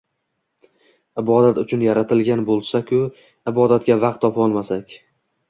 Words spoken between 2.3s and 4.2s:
bo‘lsagu, ibodatga